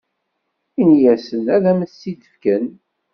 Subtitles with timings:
[0.79, 2.65] Ini-asen ad am-tt-id-fken.